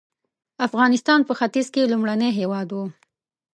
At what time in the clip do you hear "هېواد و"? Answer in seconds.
2.39-2.77